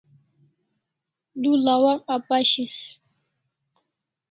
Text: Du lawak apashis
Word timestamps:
Du 1.41 1.51
lawak 1.65 1.97
apashis 2.15 2.75